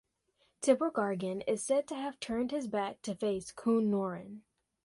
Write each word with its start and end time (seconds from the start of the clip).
Tibrogargan 0.63 1.43
is 1.45 1.61
said 1.61 1.87
to 1.87 1.95
have 1.95 2.19
turned 2.19 2.49
his 2.49 2.65
back 2.67 3.03
to 3.03 3.13
face 3.13 3.51
Coonowrin. 3.51 4.39